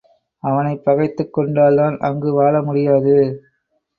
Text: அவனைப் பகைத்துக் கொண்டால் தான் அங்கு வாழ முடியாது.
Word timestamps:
அவனைப் 0.43 0.83
பகைத்துக் 0.83 1.33
கொண்டால் 1.33 1.75
தான் 1.75 1.97
அங்கு 1.99 2.33
வாழ 2.33 2.61
முடியாது. 2.61 3.15